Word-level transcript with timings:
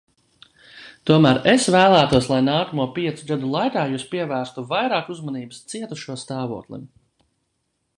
Tomēr 1.09 1.39
es 1.53 1.67
vēlētos, 1.75 2.31
lai 2.33 2.39
nākamo 2.47 2.87
piecu 2.97 3.29
gadu 3.33 3.53
laikā 3.57 3.85
jūs 3.93 4.09
pievērstu 4.15 4.67
vairāk 4.75 5.13
uzmanības 5.17 5.65
cietušo 5.75 6.21
stāvoklim. 6.27 6.93